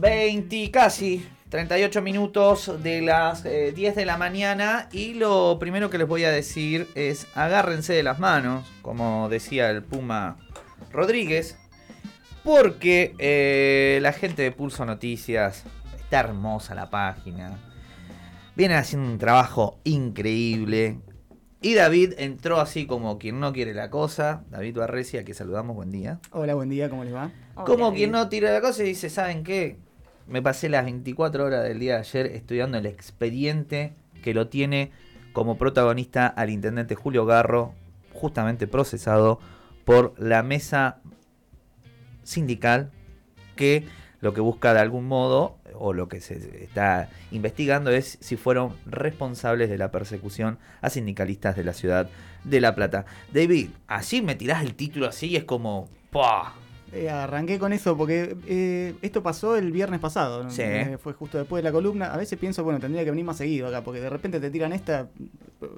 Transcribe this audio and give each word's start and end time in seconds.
20 0.00 0.70
casi 0.70 1.28
38 1.50 2.00
minutos 2.00 2.82
de 2.82 3.02
las 3.02 3.42
10 3.42 3.52
eh, 3.76 3.92
de 3.94 4.06
la 4.06 4.16
mañana 4.16 4.88
y 4.92 5.12
lo 5.12 5.58
primero 5.58 5.90
que 5.90 5.98
les 5.98 6.08
voy 6.08 6.24
a 6.24 6.30
decir 6.30 6.88
es 6.94 7.26
agárrense 7.34 7.92
de 7.92 8.02
las 8.02 8.18
manos, 8.18 8.66
como 8.80 9.28
decía 9.28 9.68
el 9.68 9.82
Puma 9.82 10.38
Rodríguez, 10.90 11.58
porque 12.44 13.14
eh, 13.18 13.98
la 14.00 14.14
gente 14.14 14.40
de 14.40 14.52
Pulso 14.52 14.86
Noticias 14.86 15.64
está 15.98 16.20
hermosa 16.20 16.74
la 16.74 16.88
página. 16.88 17.58
Viene 18.56 18.76
haciendo 18.76 19.06
un 19.06 19.18
trabajo 19.18 19.80
increíble. 19.84 20.98
Y 21.60 21.74
David 21.74 22.14
entró 22.16 22.58
así 22.58 22.86
como 22.86 23.18
quien 23.18 23.38
no 23.38 23.52
quiere 23.52 23.74
la 23.74 23.90
cosa. 23.90 24.44
David 24.48 24.78
Barrecia, 24.78 25.24
que 25.24 25.34
saludamos, 25.34 25.76
buen 25.76 25.90
día. 25.90 26.20
Hola, 26.30 26.54
buen 26.54 26.70
día, 26.70 26.88
¿cómo 26.88 27.04
les 27.04 27.14
va? 27.14 27.30
Como 27.54 27.92
quien 27.92 28.12
no 28.12 28.30
tira 28.30 28.50
la 28.50 28.62
cosa 28.62 28.82
y 28.82 28.86
dice, 28.86 29.10
¿saben 29.10 29.44
qué? 29.44 29.76
Me 30.26 30.42
pasé 30.42 30.68
las 30.68 30.84
24 30.84 31.44
horas 31.44 31.64
del 31.64 31.78
día 31.78 31.94
de 31.94 32.00
ayer 32.00 32.26
estudiando 32.26 32.78
el 32.78 32.86
expediente 32.86 33.94
que 34.22 34.34
lo 34.34 34.48
tiene 34.48 34.92
como 35.32 35.58
protagonista 35.58 36.26
al 36.26 36.50
intendente 36.50 36.94
Julio 36.94 37.26
Garro, 37.26 37.74
justamente 38.12 38.66
procesado 38.66 39.40
por 39.84 40.14
la 40.18 40.42
mesa 40.42 41.00
sindical 42.22 42.90
que 43.56 43.86
lo 44.20 44.34
que 44.34 44.40
busca 44.40 44.74
de 44.74 44.80
algún 44.80 45.06
modo, 45.06 45.58
o 45.74 45.92
lo 45.92 46.08
que 46.08 46.20
se 46.20 46.64
está 46.64 47.08
investigando, 47.30 47.90
es 47.90 48.18
si 48.20 48.36
fueron 48.36 48.76
responsables 48.86 49.70
de 49.70 49.78
la 49.78 49.90
persecución 49.90 50.58
a 50.82 50.90
sindicalistas 50.90 51.56
de 51.56 51.64
la 51.64 51.72
ciudad 51.72 52.10
de 52.44 52.60
La 52.60 52.74
Plata. 52.74 53.06
David, 53.32 53.70
así 53.86 54.20
me 54.20 54.34
tirás 54.34 54.62
el 54.62 54.74
título 54.74 55.06
así 55.06 55.28
y 55.28 55.36
es 55.36 55.44
como... 55.44 55.88
¡pah! 56.10 56.52
Eh, 56.92 57.08
arranqué 57.08 57.58
con 57.58 57.72
eso 57.72 57.96
porque 57.96 58.36
eh, 58.46 58.94
esto 59.00 59.22
pasó 59.22 59.56
el 59.56 59.70
viernes 59.70 60.00
pasado, 60.00 60.46
eh, 60.58 60.98
fue 61.00 61.12
justo 61.12 61.38
después 61.38 61.62
de 61.62 61.68
la 61.68 61.72
columna. 61.72 62.12
A 62.12 62.16
veces 62.16 62.38
pienso, 62.38 62.64
bueno, 62.64 62.80
tendría 62.80 63.04
que 63.04 63.10
venir 63.10 63.24
más 63.24 63.36
seguido 63.36 63.68
acá, 63.68 63.82
porque 63.82 64.00
de 64.00 64.10
repente 64.10 64.40
te 64.40 64.50
tiran 64.50 64.72
esta, 64.72 65.06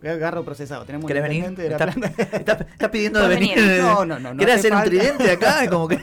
agarro 0.02 0.42
procesado. 0.42 0.86
Tenemos 0.86 1.06
¿Querés 1.06 1.22
venir? 1.22 1.54
¿Estás 1.58 2.90
pidiendo 2.92 3.20
de 3.20 3.28
venir? 3.28 3.58
No, 3.80 4.06
no, 4.06 4.18
no. 4.18 4.36
¿Querés 4.36 4.56
hacer 4.56 4.74
un 4.74 4.84
tridente 4.84 5.30
acá? 5.30 5.66
Como 5.70 5.88
que... 5.88 6.00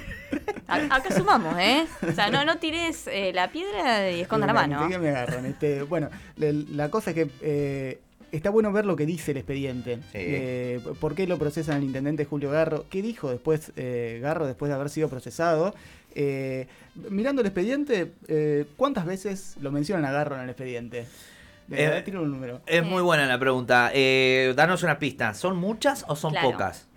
Acá 0.68 1.16
sumamos, 1.16 1.58
¿eh? 1.58 1.88
O 2.08 2.12
sea, 2.12 2.30
no, 2.30 2.46
no 2.46 2.58
tires 2.60 3.10
la 3.34 3.52
piedra 3.52 4.12
y 4.12 4.22
esconda 4.22 4.46
la 4.46 4.54
mano. 4.54 4.88
me 4.88 5.10
agarran? 5.10 5.46
Este, 5.46 5.82
bueno, 5.82 6.10
la 6.38 6.90
cosa 6.90 7.12
es 7.12 7.16
que 7.16 8.00
está 8.32 8.50
bueno 8.50 8.72
ver 8.72 8.86
lo 8.86 8.96
que 8.96 9.06
dice 9.06 9.32
el 9.32 9.38
expediente. 9.38 10.00
Eh, 10.14 10.80
¿Por 11.00 11.16
qué 11.16 11.28
lo 11.28 11.38
procesan 11.38 11.78
el 11.78 11.84
intendente 11.84 12.26
Julio 12.26 12.52
Garro? 12.52 12.86
¿Qué 12.90 13.02
dijo 13.02 13.30
después 13.30 13.72
eh, 13.76 14.20
Garro 14.22 14.48
después 14.48 14.70
de 14.70 14.76
haber 14.76 14.90
sido 14.90 15.10
procesado? 15.10 15.74
Eh, 16.16 16.68
mirando 17.10 17.42
el 17.42 17.48
expediente, 17.48 18.14
¿cuántas 18.78 19.06
veces 19.06 19.56
lo 19.62 19.72
mencionan 19.72 20.06
a 20.06 20.12
Garro 20.12 20.36
en 20.36 20.42
el 20.42 20.50
expediente? 20.50 21.06
un 21.70 22.32
número. 22.32 22.62
Es 22.66 22.84
muy 22.84 23.02
buena 23.02 23.26
la 23.28 23.40
pregunta. 23.40 23.92
danos 24.56 24.84
una 24.84 25.00
pista. 25.00 25.34
¿Son 25.34 25.58
muchas 25.58 26.06
o 26.08 26.16
son 26.16 26.34
pocas? 26.42 26.88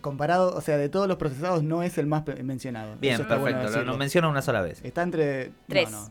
Comparado, 0.00 0.54
o 0.54 0.60
sea, 0.60 0.76
de 0.76 0.88
todos 0.88 1.08
los 1.08 1.16
procesados 1.16 1.64
no 1.64 1.82
es 1.82 1.98
el 1.98 2.06
más 2.06 2.22
mencionado. 2.42 2.96
Bien, 3.00 3.26
perfecto. 3.26 3.84
lo, 3.84 3.96
menciona 3.96 4.28
una 4.28 4.42
sola 4.42 4.62
vez. 4.62 4.80
Está 4.84 5.02
entre... 5.02 5.50
Tres. 5.66 5.90
No, 5.90 6.08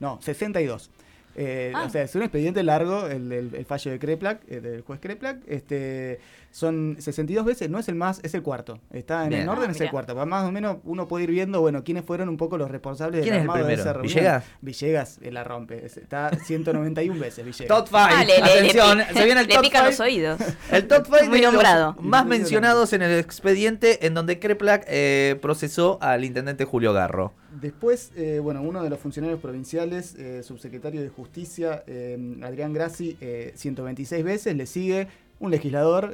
no. 0.00 0.14
no 0.14 0.22
62. 0.22 0.90
Eh, 1.40 1.70
ah. 1.72 1.84
O 1.86 1.88
sea, 1.88 2.02
es 2.02 2.14
un 2.16 2.22
expediente 2.22 2.64
largo, 2.64 3.06
el, 3.06 3.64
fallo 3.64 3.92
de 3.92 4.00
Kreplak, 4.00 4.40
eh, 4.48 4.60
del 4.60 4.82
juez 4.82 4.98
Kreplak. 4.98 5.38
Este, 5.46 6.18
son 6.50 6.96
62 6.98 7.44
veces, 7.44 7.70
no 7.70 7.78
es 7.78 7.88
el 7.88 7.94
más, 7.94 8.20
es 8.22 8.34
el 8.34 8.42
cuarto. 8.42 8.80
Está 8.90 9.26
en 9.26 9.32
el 9.32 9.48
orden, 9.48 9.70
ah, 9.70 9.72
es 9.72 9.80
el 9.80 9.90
cuarto. 9.90 10.14
Más 10.26 10.44
o 10.44 10.52
menos 10.52 10.78
uno 10.84 11.06
puede 11.06 11.24
ir 11.24 11.30
viendo, 11.30 11.60
bueno, 11.60 11.84
quiénes 11.84 12.04
fueron 12.04 12.28
un 12.28 12.36
poco 12.36 12.58
los 12.58 12.70
responsables 12.70 13.24
del 13.24 13.34
armado 13.34 13.66
de 13.66 13.74
esa 13.74 13.92
reunión. 13.92 14.14
¿Villegas? 14.14 14.44
Villegas 14.60 15.18
eh, 15.22 15.30
la 15.30 15.44
rompe. 15.44 15.86
Está 15.86 16.30
191 16.36 17.20
veces, 17.20 17.44
Villegas. 17.44 17.68
Top 17.68 17.88
5. 17.88 17.98
Atención, 17.98 19.00
se 19.12 19.24
viene 19.24 19.40
el 19.42 19.48
top 19.48 19.64
5. 19.64 19.84
los 19.84 20.00
oídos. 20.00 20.40
El 20.70 20.86
top 20.86 21.06
5 21.06 21.30
Muy 21.30 21.40
nombrado. 21.40 21.96
más 22.00 22.26
mencionados 22.26 22.92
en 22.92 23.02
el 23.02 23.18
expediente 23.18 24.06
en 24.06 24.14
donde 24.14 24.38
Kreplak 24.38 24.86
procesó 25.40 25.98
al 26.00 26.24
intendente 26.24 26.64
Julio 26.64 26.92
Garro. 26.92 27.32
Después, 27.60 28.12
eh, 28.14 28.40
bueno, 28.40 28.62
uno 28.62 28.82
de 28.82 28.90
los 28.90 29.00
funcionarios 29.00 29.40
provinciales, 29.40 30.14
eh, 30.16 30.42
subsecretario 30.42 31.02
de 31.02 31.08
Justicia, 31.08 31.82
eh, 31.86 32.36
Adrián 32.42 32.72
Grassi, 32.72 33.16
126 33.54 34.24
veces, 34.24 34.54
le 34.54 34.66
sigue 34.66 35.08
un 35.40 35.50
legislador 35.50 36.12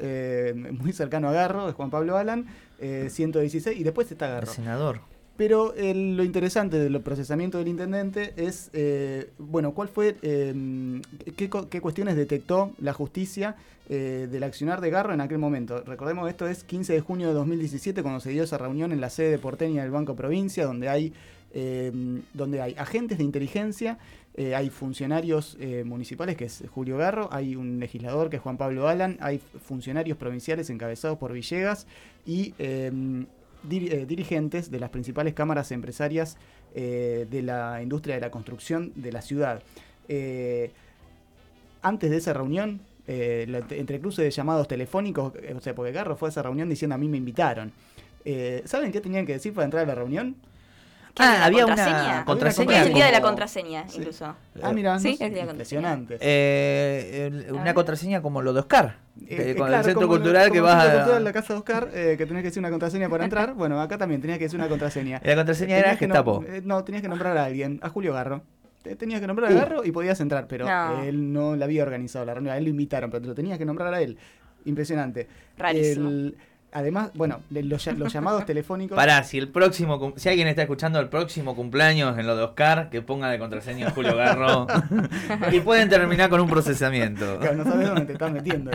muy 0.73 0.93
cercano 0.93 1.29
a 1.29 1.33
Garro, 1.33 1.69
es 1.69 1.75
Juan 1.75 1.91
Pablo 1.91 2.17
Alan, 2.17 2.47
116, 2.79 3.79
y 3.79 3.83
después 3.83 4.11
está 4.11 4.29
Garro. 4.29 4.49
El 4.49 4.55
senador. 4.55 5.01
Pero 5.37 5.75
lo 5.77 6.23
interesante 6.23 6.79
del 6.79 7.01
procesamiento 7.01 7.59
del 7.59 7.69
intendente 7.69 8.35
es, 8.37 8.71
bueno, 9.39 9.73
cuál 9.73 9.89
fue, 9.89 10.15
qué, 10.21 11.51
qué, 11.71 11.81
cuestiones 11.81 12.17
detectó 12.17 12.73
la 12.79 12.93
justicia 12.93 13.57
del 13.89 14.43
accionar 14.45 14.81
de 14.81 14.91
Garro 14.91 15.13
en 15.13 15.21
aquel 15.21 15.39
momento. 15.39 15.83
Recordemos, 15.85 16.29
esto 16.31 16.47
es 16.47 16.63
15 16.63 16.93
de 16.93 17.01
junio 17.01 17.29
de 17.29 17.35
2017, 17.35 18.03
cuando 18.03 18.21
se 18.21 18.31
dio 18.31 18.45
esa 18.45 18.59
reunión 18.59 18.93
en 18.93 19.01
la 19.01 19.11
sede 19.11 19.31
de 19.31 19.39
porteña 19.39 19.83
del 19.83 19.91
Banco 19.91 20.15
Provincia, 20.15 20.67
donde 20.67 20.89
hay 20.89 21.13
donde 22.33 22.61
hay 22.61 22.75
agentes 22.77 23.19
de 23.19 23.23
inteligencia, 23.23 23.99
eh, 24.37 24.57
hay 24.57 24.69
funcionarios 24.69 25.57
eh, 25.61 25.85
municipales, 25.85 26.37
que 26.37 26.47
es 26.47 26.65
Julio 26.69 26.97
Garro, 26.97 27.29
hay 27.31 27.55
un 27.55 27.79
legislador, 27.79 28.31
que 28.31 28.37
es 28.37 28.43
Juan 28.43 28.57
Pablo 28.57 28.89
Alan, 28.89 29.17
hay 29.21 29.39
funcionarios 29.39 30.19
provinciales 30.19 30.71
encabezados 30.71 31.19
por 31.19 31.33
Villegas 31.33 31.87
y 32.27 32.53
em, 32.59 33.27
eh, 33.71 34.07
dirigentes 34.09 34.73
de 34.73 34.81
las 34.81 34.91
principales 34.91 35.35
cámaras 35.35 35.71
empresarias 35.71 36.37
de 36.75 37.43
la 37.45 37.81
industria 37.85 38.17
de 38.17 38.21
la 38.21 38.33
construcción 38.33 38.91
de 38.97 39.13
la 39.13 39.23
ciudad. 39.23 39.63
antes 41.83 42.11
de 42.11 42.17
esa 42.17 42.33
reunión, 42.33 42.81
entre 43.07 44.01
cruces 44.01 44.25
de 44.25 44.31
llamados 44.33 44.67
telefónicos, 44.67 45.33
o 45.55 45.61
sea, 45.61 45.73
porque 45.73 45.93
Garro 45.93 46.17
fue 46.17 46.29
a 46.29 46.31
esa 46.31 46.43
reunión 46.43 46.69
diciendo 46.69 46.97
a 46.97 46.99
mí 46.99 47.07
me 47.07 47.17
invitaron. 47.17 47.71
¿Saben 48.65 48.91
qué 48.91 49.01
tenían 49.01 49.25
que 49.25 49.35
decir 49.35 49.55
para 49.55 49.67
entrar 49.67 49.85
a 49.85 49.87
la 49.87 49.95
reunión? 49.95 50.35
Ah, 51.19 51.45
había 51.45 51.65
una 51.65 52.25
contraseña. 52.25 52.83
Es 52.83 52.87
el 52.89 52.95
día 52.95 53.07
de 53.07 53.13
la 53.13 53.21
contraseña, 53.21 53.85
incluso. 53.95 54.35
Ah, 54.63 54.73
mira, 54.73 54.99
¿Sí? 54.99 55.17
el 55.21 55.33
día 55.33 55.45
impresionante. 55.45 56.19
Eh, 56.21 57.51
una 57.51 57.73
contraseña 57.75 58.21
como 58.21 58.43
lo 58.43 58.53
de 58.53 58.61
Oscar. 58.61 58.97
Eh, 59.29 59.55
con 59.57 59.73
el 59.73 59.85
centro 59.85 60.09
cultural 60.09 60.51
que 60.51 60.61
vas 60.61 61.09
a. 61.09 61.21
la 61.21 61.33
casa 61.33 61.55
de 61.55 61.59
Oscar, 61.59 61.89
eh, 61.95 62.17
que 62.19 62.27
tenías 62.27 62.43
que 62.43 62.49
decir 62.49 62.61
una 62.61 62.71
contraseña 62.71 63.09
para 63.09 63.25
entrar. 63.25 63.55
bueno, 63.57 63.81
acá 63.81 63.97
también 63.97 64.21
tenías 64.21 64.39
que 64.39 64.45
decir 64.45 64.59
una 64.59 64.69
contraseña. 64.69 65.21
la 65.25 65.37
contraseña 65.37 65.79
era 65.79 65.97
Gestapo. 65.97 66.45
No, 66.65 66.83
tenías 66.85 67.03
que 67.03 67.09
nombrar 67.09 67.37
a 67.37 67.45
alguien, 67.45 67.79
a 67.83 67.89
Julio 67.89 68.13
Garro. 68.13 68.43
Tenías 68.99 69.21
que 69.21 69.27
nombrar 69.27 69.51
a 69.51 69.55
uh. 69.55 69.59
Garro 69.59 69.85
y 69.85 69.93
podías 69.93 70.21
entrar, 70.21 70.47
pero 70.47 70.67
él 71.03 71.33
no 71.33 71.57
le 71.57 71.65
había 71.65 71.83
organizado 71.85 72.25
la 72.25 72.35
reunión. 72.35 72.55
A 72.55 72.59
él 72.59 72.65
lo 72.65 72.71
invitaron, 72.71 73.11
pero 73.11 73.23
te 73.23 73.29
lo 73.29 73.35
tenías 73.35 73.57
que 73.57 73.65
nombrar 73.65 73.95
a 73.95 74.03
él. 74.03 74.19
Impresionante. 74.67 75.29
Rarísimo. 75.57 76.33
Además, 76.75 77.13
bueno, 77.15 77.41
los, 77.51 77.85
llamados 78.13 78.45
telefónicos. 78.47 78.97
Pará, 78.97 79.23
si 79.23 79.39
el 79.39 79.49
próximo, 79.49 80.13
si 80.17 80.29
alguien 80.29 80.49
está 80.49 80.63
escuchando 80.63 80.99
el 80.99 81.09
próximo 81.09 81.55
cumpleaños 81.55 82.19
en 82.19 82.27
lo 82.27 82.37
de 82.37 82.43
Oscar, 82.43 82.91
que 82.91 83.01
ponga 83.01 83.31
de 83.31 83.39
contraseña 83.39 83.93
Julio 83.93 84.17
Garro 84.17 84.67
y 85.53 85.61
pueden 85.61 85.89
terminar 85.89 86.29
con 86.29 86.41
un 86.41 86.49
procesamiento. 86.49 87.39
Claro, 87.39 87.59
no 87.59 87.65
sabes 87.65 87.87
dónde 87.87 88.07
te 88.07 88.13
estás 88.15 88.33
metiendo. 88.33 88.73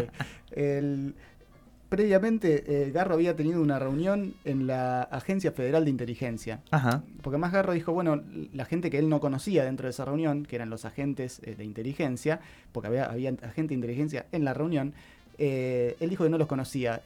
previamente, 1.90 2.64
eh, 2.68 2.92
Garro 2.92 3.16
había 3.16 3.36
tenido 3.36 3.62
una 3.62 3.80
reunión 3.80 4.34
en 4.46 4.66
la 4.66 5.02
Agencia 5.02 5.52
Federal 5.52 5.84
de 5.84 5.90
Inteligencia. 5.90 6.62
Ajá. 6.72 7.04
Porque 7.22 7.38
más 7.38 7.52
Garro 7.52 7.74
dijo, 7.74 7.92
bueno, 7.92 8.24
la 8.54 8.64
gente 8.64 8.90
que 8.90 9.00
él 9.00 9.10
no 9.10 9.20
conocía 9.20 9.66
dentro 9.66 9.88
de 9.88 9.90
esa 9.90 10.06
reunión, 10.06 10.46
que 10.46 10.56
eran 10.56 10.70
los 10.70 10.86
agentes 10.86 11.42
eh, 11.44 11.56
de 11.56 11.66
inteligencia, 11.66 12.40
porque 12.72 12.88
había, 12.88 13.08
había 13.08 13.32
agente 13.32 13.70
de 13.70 13.76
inteligencia 13.76 14.26
en 14.32 14.46
la 14.46 14.54
reunión, 14.54 14.94
eh, 15.40 15.96
él 16.00 16.10
dijo 16.10 16.26
que 16.26 16.30
no 16.30 16.38
los 16.38 16.48
conocía. 16.48 17.02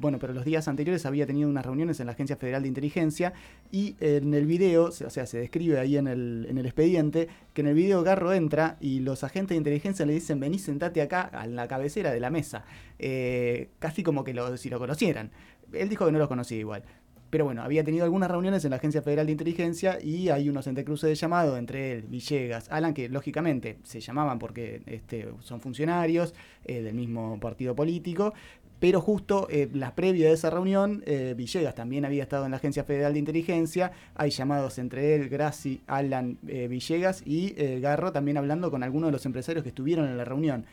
Bueno, 0.00 0.18
pero 0.18 0.32
los 0.32 0.44
días 0.44 0.66
anteriores 0.68 1.06
había 1.06 1.26
tenido 1.26 1.48
unas 1.48 1.64
reuniones 1.64 2.00
en 2.00 2.06
la 2.06 2.12
Agencia 2.12 2.36
Federal 2.36 2.62
de 2.62 2.68
Inteligencia 2.68 3.32
y 3.70 3.94
en 4.00 4.34
el 4.34 4.46
video, 4.46 4.86
o 4.86 4.90
sea, 4.92 5.26
se 5.26 5.38
describe 5.38 5.78
ahí 5.78 5.96
en 5.96 6.08
el, 6.08 6.46
en 6.50 6.58
el 6.58 6.66
expediente, 6.66 7.28
que 7.54 7.60
en 7.60 7.68
el 7.68 7.74
video 7.74 8.02
Garro 8.02 8.32
entra 8.32 8.76
y 8.80 9.00
los 9.00 9.24
agentes 9.24 9.50
de 9.50 9.56
inteligencia 9.56 10.04
le 10.04 10.12
dicen, 10.12 10.40
vení, 10.40 10.58
sentate 10.58 11.00
acá 11.00 11.22
a 11.22 11.46
la 11.46 11.68
cabecera 11.68 12.10
de 12.10 12.20
la 12.20 12.30
mesa. 12.30 12.64
Eh, 12.98 13.68
casi 13.78 14.02
como 14.02 14.24
que 14.24 14.34
si 14.56 14.68
lo 14.68 14.78
conocieran. 14.78 15.30
Él 15.72 15.88
dijo 15.88 16.06
que 16.06 16.12
no 16.12 16.18
los 16.18 16.28
conocía 16.28 16.58
igual. 16.58 16.82
Pero 17.30 17.44
bueno, 17.44 17.62
había 17.62 17.84
tenido 17.84 18.04
algunas 18.04 18.30
reuniones 18.30 18.64
en 18.64 18.70
la 18.70 18.76
Agencia 18.76 19.02
Federal 19.02 19.26
de 19.26 19.32
Inteligencia 19.32 19.98
y 20.02 20.30
hay 20.30 20.48
unos 20.48 20.66
entrecruces 20.66 21.08
de 21.08 21.14
llamado 21.14 21.58
entre 21.58 21.92
él, 21.92 22.02
Villegas, 22.08 22.68
Alan, 22.70 22.94
que 22.94 23.08
lógicamente 23.08 23.78
se 23.82 24.00
llamaban 24.00 24.38
porque 24.38 24.80
este, 24.86 25.28
son 25.40 25.60
funcionarios 25.60 26.34
eh, 26.64 26.82
del 26.82 26.94
mismo 26.94 27.38
partido 27.38 27.74
político, 27.74 28.32
pero 28.80 29.02
justo 29.02 29.46
eh, 29.50 29.68
la 29.74 29.94
previa 29.94 30.28
de 30.28 30.34
esa 30.34 30.48
reunión, 30.48 31.02
eh, 31.04 31.34
Villegas 31.36 31.74
también 31.74 32.06
había 32.06 32.22
estado 32.22 32.46
en 32.46 32.52
la 32.52 32.56
Agencia 32.56 32.84
Federal 32.84 33.12
de 33.12 33.18
Inteligencia. 33.18 33.92
Hay 34.14 34.30
llamados 34.30 34.78
entre 34.78 35.14
él, 35.16 35.28
Graci, 35.28 35.82
Alan 35.86 36.38
Villegas 36.42 37.22
y 37.26 37.50
Garro 37.80 38.12
también 38.12 38.36
hablando 38.36 38.70
con 38.70 38.82
algunos 38.82 39.08
de 39.08 39.12
los 39.12 39.26
empresarios 39.26 39.64
que 39.64 39.70
estuvieron 39.70 40.06
en 40.06 40.16
la 40.16 40.24
reunión. 40.24 40.64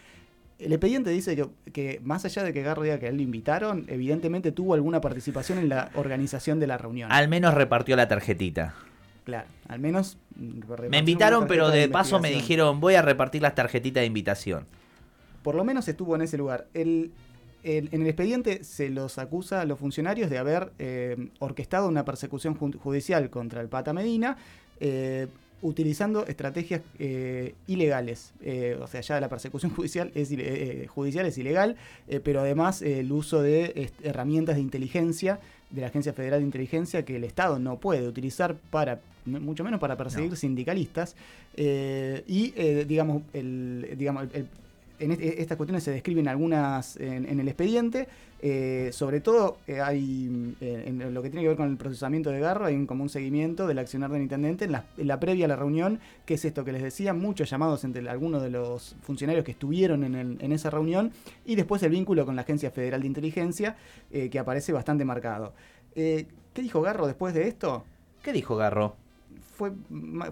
El 0.57 0.71
expediente 0.71 1.09
dice 1.09 1.49
que, 1.73 1.99
más 2.03 2.23
allá 2.23 2.43
de 2.43 2.53
que 2.53 2.61
Garro 2.61 2.83
diga 2.83 2.97
que 2.97 3.07
a 3.07 3.09
él 3.09 3.17
lo 3.17 3.21
invitaron, 3.21 3.85
evidentemente 3.89 4.51
tuvo 4.53 4.73
alguna 4.73 5.01
participación 5.01 5.57
en 5.57 5.67
la 5.67 5.91
organización 5.95 6.59
de 6.59 6.67
la 6.67 6.77
reunión. 6.77 7.11
Al 7.11 7.27
menos 7.27 7.53
repartió 7.53 7.95
la 7.97 8.07
tarjetita. 8.07 8.73
Claro, 9.25 9.47
al 9.67 9.79
menos... 9.79 10.17
Me 10.89 10.99
invitaron, 10.99 11.47
pero 11.47 11.69
de, 11.69 11.89
paso 11.89 12.19
me 12.19 12.29
dijeron, 12.29 12.79
voy 12.79 12.95
a 12.95 13.01
repartir 13.01 13.41
las 13.41 13.55
tarjetitas 13.55 14.01
de 14.01 14.05
invitación. 14.05 14.65
Por 15.43 15.55
lo 15.55 15.65
menos 15.65 15.87
estuvo 15.87 16.15
en 16.15 16.21
ese 16.21 16.37
lugar. 16.37 16.67
El, 16.73 17.11
en 17.63 18.01
el 18.01 18.07
expediente 18.07 18.63
se 18.63 18.89
los 18.89 19.17
acusa 19.17 19.61
a 19.61 19.65
los 19.65 19.79
funcionarios 19.79 20.29
de 20.29 20.37
haber 20.37 20.71
eh, 20.79 21.29
orquestado 21.39 21.87
una 21.87 22.05
persecución 22.05 22.55
judicial 22.55 23.29
contra 23.29 23.59
el 23.61 23.67
Pata 23.67 23.91
Medina, 23.91 24.37
eh, 24.79 25.27
utilizando 25.65 26.25
estrategias 26.25 26.81
eh, 26.99 27.55
ilegales. 27.67 28.33
o 28.79 28.87
sea, 28.87 29.01
ya 29.01 29.19
la 29.19 29.29
persecución 29.29 29.71
judicial 29.75 30.11
es, 30.15 30.29
judicial 30.89 31.25
es 31.25 31.37
ilegal, 31.37 31.75
pero 32.23 32.41
además 32.41 32.81
el 32.81 33.11
uso 33.11 33.41
de 33.41 33.91
herramientas 34.03 34.55
de 34.55 34.61
inteligencia 34.61 35.39
de 35.71 35.81
la 35.81 35.87
Agencia 35.87 36.13
Federal 36.13 36.39
de 36.39 36.45
Inteligencia 36.45 37.03
que 37.03 37.15
el 37.15 37.23
Estado 37.23 37.59
no 37.59 37.79
puede 37.79 38.07
utilizar 38.07 38.55
para, 38.69 39.01
mucho 39.25 39.63
menos 39.63 39.79
para 39.79 39.97
perseguir 39.97 40.35
sindicalistas. 40.37 41.15
y, 41.57 42.51
digamos, 42.87 43.23
el, 43.33 43.95
digamos 43.97 44.27
el, 44.33 44.47
en 44.99 45.11
estas 45.11 45.57
cuestiones 45.57 45.83
se 45.83 45.91
describen 45.91 46.27
algunas 46.27 46.97
en, 46.97 47.39
el 47.39 47.47
expediente. 47.47 48.07
Eh, 48.41 48.89
sobre 48.91 49.21
todo 49.21 49.57
eh, 49.65 49.81
hay 49.81 50.55
eh, 50.61 50.83
en 50.87 51.13
lo 51.13 51.23
que 51.23 51.29
tiene 51.29 51.41
que 51.41 51.47
ver 51.47 51.57
con 51.57 51.69
el 51.69 51.77
procesamiento 51.77 52.29
de 52.29 52.39
Garro, 52.39 52.65
hay 52.65 52.75
un, 52.75 52.85
como 52.85 53.01
un 53.01 53.09
seguimiento 53.09 53.65
del 53.65 53.79
accionar 53.79 54.11
del 54.11 54.21
intendente 54.21 54.65
en 54.65 55.07
la, 55.07 55.19
previa 55.19 55.45
a 55.45 55.47
la 55.47 55.55
reunión, 55.55 55.99
que 56.25 56.35
es 56.35 56.45
esto 56.45 56.63
que 56.63 56.71
les 56.71 56.83
decía, 56.83 57.13
muchos 57.13 57.49
llamados 57.49 57.83
entre 57.83 58.07
algunos 58.09 58.43
de 58.43 58.51
los 58.51 58.95
funcionarios 59.01 59.45
que 59.45 59.51
estuvieron 59.51 60.03
en, 60.03 60.51
esa 60.51 60.69
reunión, 60.69 61.11
y 61.45 61.55
después 61.55 61.81
el 61.83 61.91
vínculo 61.91 62.25
con 62.25 62.35
la 62.35 62.43
Agencia 62.43 62.71
Federal 62.71 63.01
de 63.01 63.07
Inteligencia, 63.07 63.75
que 64.11 64.39
aparece 64.39 64.73
bastante 64.73 65.05
marcado. 65.05 65.53
¿Qué 65.93 66.27
dijo 66.55 66.81
Garro 66.81 67.07
después 67.07 67.33
de 67.33 67.47
esto? 67.47 67.83
¿Qué 68.21 68.31
dijo 68.31 68.55
Garro? 68.55 69.04
Fue, 69.55 69.71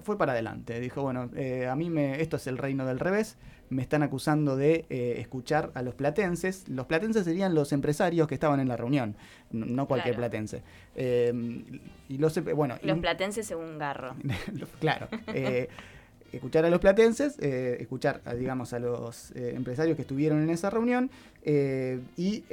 fue 0.04 0.18
para 0.18 0.34
adelante, 0.34 0.80
dijo, 0.82 1.02
bueno, 1.02 1.30
a 1.70 1.76
mí 1.76 1.90
me, 1.90 2.22
esto 2.22 2.36
es 2.36 2.48
el 2.48 2.58
reino 2.58 2.86
del 2.86 3.00
revés, 3.00 3.38
me 3.74 3.82
están 3.82 4.04
acusando 4.04 4.56
de 4.56 4.86
eh, 4.90 5.16
escuchar 5.18 5.72
a 5.74 5.82
los 5.82 5.96
platenses. 5.96 6.68
Los 6.70 6.86
platenses 6.86 7.26
serían 7.26 7.56
los 7.56 7.72
empresarios 7.72 8.28
que 8.28 8.36
estaban 8.36 8.60
en 8.60 8.68
la 8.68 8.78
reunión, 8.78 9.16
no 9.52 9.88
cualquier 9.88 10.16
platense. 10.16 10.62
Eh, 10.96 11.34
y 12.10 12.18
los, 12.18 12.42
bueno, 12.56 12.78
los 12.84 13.00
platenses 13.00 13.48
según 13.48 13.78
Garro. 13.78 14.16
claro. 14.80 15.08
Eh, 16.34 16.38
escuchar 16.38 16.66
a 16.66 16.70
los 16.70 16.80
platenses, 16.80 17.36
eh, 17.40 17.78
escuchar, 17.80 18.22
digamos, 18.38 18.74
a 18.74 18.80
los 18.80 19.32
eh, 19.32 19.54
empresarios 19.56 19.96
que 19.96 20.02
estuvieron 20.02 20.42
en 20.42 20.50
esa 20.50 20.70
reunión. 20.70 21.10
Eh, 21.46 22.00
y, 22.18 22.44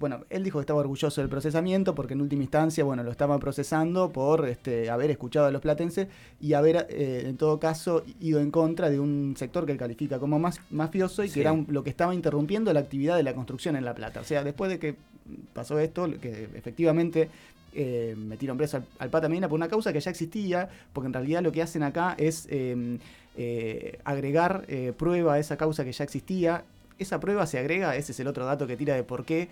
bueno, 0.00 0.24
él 0.30 0.42
dijo 0.44 0.58
que 0.58 0.62
estaba 0.62 0.80
orgulloso 0.80 1.20
del 1.20 1.28
procesamiento 1.28 1.94
porque 1.94 2.14
en 2.14 2.22
última 2.22 2.42
instancia, 2.42 2.82
bueno, 2.82 3.02
lo 3.02 3.10
estaba 3.10 3.38
procesando 3.38 4.10
por 4.10 4.48
este, 4.48 4.90
haber 4.90 5.10
escuchado 5.10 5.46
a 5.46 5.50
los 5.50 5.60
platenses 5.60 6.08
y 6.40 6.54
haber, 6.54 6.86
en 6.90 7.36
todo 7.36 7.60
caso, 7.60 8.02
ido 8.20 8.40
en 8.40 8.50
contra 8.50 8.90
de 8.90 8.98
un 8.98 9.34
sector 9.36 9.66
que 9.66 9.72
él 9.72 9.78
califica 9.78 10.18
como 10.18 10.38
más 10.38 10.60
mafioso 10.70 11.22
y 11.22 11.30
que 11.30 11.42
era 11.42 11.54
lo 11.68 11.84
que 11.84 11.90
estaba 11.90 12.14
interrumpiendo 12.14 12.72
la 12.72 12.80
actividad 12.80 13.16
de 13.16 13.22
la 13.22 13.34
construcción 13.34 13.76
en 13.76 13.84
La 13.84 13.94
Plata. 13.94 14.20
O 14.20 14.24
sea, 14.24 14.42
después 14.42 14.70
de 14.70 14.78
que 14.78 14.94
pasó 15.52 15.78
esto, 15.78 16.08
que 16.20 16.48
efectivamente 16.54 17.28
eh, 17.74 18.14
metieron 18.16 18.56
preso 18.56 18.82
al, 18.98 19.10
Pata 19.10 19.28
Medina 19.28 19.48
por 19.48 19.56
una 19.56 19.68
causa 19.68 19.92
que 19.92 20.00
ya 20.00 20.10
existía, 20.10 20.68
porque 20.92 21.06
en 21.08 21.12
realidad 21.12 21.42
lo 21.42 21.52
que 21.52 21.62
hacen 21.62 21.82
acá 21.82 22.14
es 22.18 22.46
em, 22.50 22.98
eh, 23.36 23.98
agregar 24.04 24.64
eh, 24.68 24.92
prueba 24.96 25.34
a 25.34 25.38
esa 25.38 25.56
causa 25.56 25.84
que 25.84 25.92
ya 25.92 26.04
existía. 26.04 26.64
Esa 26.98 27.18
prueba 27.18 27.46
se 27.46 27.58
agrega, 27.58 27.96
ese 27.96 28.12
es 28.12 28.20
el 28.20 28.28
otro 28.28 28.46
dato 28.46 28.68
que 28.68 28.76
tira 28.76 28.94
de 28.94 29.02
por 29.02 29.24
qué 29.24 29.48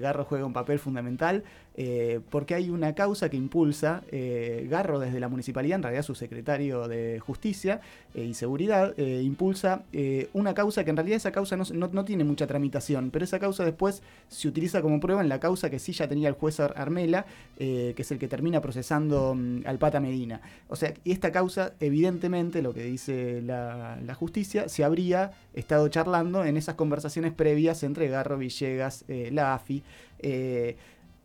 Garro 0.00 0.24
juega 0.24 0.44
un 0.44 0.52
papel 0.52 0.80
fundamental, 0.80 1.44
eh, 1.74 2.20
porque 2.30 2.54
hay 2.54 2.68
una 2.68 2.94
causa 2.94 3.30
que 3.30 3.36
impulsa 3.36 4.02
eh, 4.10 4.66
Garro 4.70 4.98
desde 4.98 5.20
la 5.20 5.28
municipalidad, 5.28 5.76
en 5.76 5.82
realidad 5.82 6.02
su 6.02 6.14
secretario 6.14 6.86
de 6.86 7.18
Justicia 7.20 7.80
eh, 8.14 8.24
y 8.24 8.34
Seguridad, 8.34 8.96
impulsa 8.98 9.84
una 10.32 10.54
causa 10.54 10.84
que 10.84 10.90
en 10.90 10.96
realidad 10.96 11.16
esa 11.16 11.32
causa 11.32 11.56
no, 11.56 12.04
tiene 12.04 12.24
mucha 12.24 12.46
tramitación, 12.46 13.10
pero 13.10 13.24
esa 13.24 13.38
causa 13.38 13.64
después 13.64 14.02
se 14.28 14.48
utiliza 14.48 14.82
como 14.82 15.00
prueba 15.00 15.22
en 15.22 15.28
la 15.28 15.38
causa 15.38 15.70
que 15.70 15.78
sí 15.78 15.92
ya 15.92 16.08
tenía 16.08 16.28
el 16.28 16.34
juez 16.34 16.58
Armela, 16.60 17.24
que 17.56 17.94
es 17.96 18.10
el 18.10 18.18
que 18.18 18.28
termina 18.28 18.60
procesando 18.60 19.34
mm, 19.34 19.62
al 19.66 19.78
Pata 19.78 20.00
Medina. 20.00 20.40
O 20.68 20.76
sea, 20.76 20.92
esta 21.04 21.30
causa, 21.30 21.74
evidentemente, 21.80 22.62
lo 22.62 22.74
que 22.74 22.82
dice 22.82 23.40
la, 23.42 23.98
la 24.04 24.14
justicia, 24.14 24.68
se 24.68 24.84
habría 24.84 25.32
estado 25.54 25.86
charlando 25.88 26.44
en 26.44 26.56
esas 26.56 26.74
conversaciones 26.74 27.32
previas 27.32 27.82
entre 27.82 28.08
Garro, 28.08 28.38
Villegas, 28.38 29.04
la 29.08 29.54
AFI. 29.54 29.82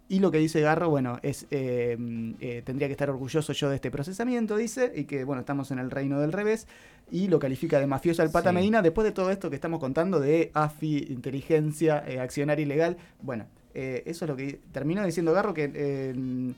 Y 0.09 0.19
lo 0.19 0.31
que 0.31 0.38
dice 0.38 0.62
Garro, 0.62 0.89
bueno, 0.89 1.19
es 1.21 1.48
eh, 1.51 1.98
eh, 2.39 2.62
tendría 2.65 2.88
que 2.88 2.94
estar 2.94 3.09
orgulloso 3.09 3.51
yo 3.51 3.69
de 3.69 3.75
este 3.75 3.92
procesamiento, 3.92 4.56
dice, 4.56 4.94
y 4.95 5.04
que, 5.04 5.25
bueno, 5.25 5.42
estamos 5.42 5.69
en 5.71 5.80
el 5.80 5.92
reino 5.92 6.21
del 6.21 6.31
revés, 6.31 6.68
y 7.12 7.27
lo 7.27 7.39
califica 7.39 7.80
de 7.80 7.88
mafioso 7.88 8.21
al 8.21 8.31
Pata 8.31 8.54
Medina, 8.54 8.81
después 8.81 9.04
de 9.04 9.12
todo 9.12 9.31
esto 9.31 9.50
que 9.50 9.56
estamos 9.56 9.80
contando 9.80 10.19
de 10.19 10.51
AFI, 10.54 11.07
inteligencia, 11.09 12.04
eh, 12.07 12.19
accionar 12.19 12.59
ilegal, 12.59 12.98
bueno, 13.21 13.48
eso 13.74 14.25
es 14.25 14.30
lo 14.30 14.36
que 14.36 14.59
terminó 14.71 15.06
diciendo 15.06 15.33
Garro, 15.33 15.54
que 15.54 16.56